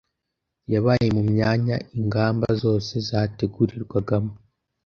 [0.73, 4.33] yabaye mu myanya ingamba zose zategurirwagamo,